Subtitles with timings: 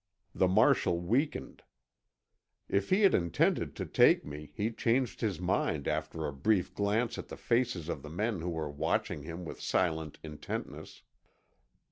[0.33, 1.61] The marshal weakened.
[2.67, 7.19] If he had intended to take me he changed his mind after a brief glance
[7.19, 11.03] at the faces of the men who were watching him with silent intentness.